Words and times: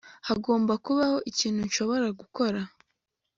hagomba 0.27 0.73
kubaho 0.85 1.17
ikintu 1.31 1.59
nshobora 1.67 2.07
gukora 2.19 2.59